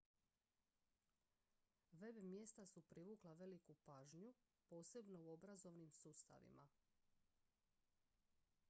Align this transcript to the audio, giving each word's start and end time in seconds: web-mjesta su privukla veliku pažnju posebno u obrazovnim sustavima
web-mjesta 1.91 2.65
su 2.65 2.81
privukla 2.81 3.33
veliku 3.33 3.73
pažnju 3.75 4.33
posebno 4.69 5.19
u 5.23 5.29
obrazovnim 5.29 5.91
sustavima 5.91 6.67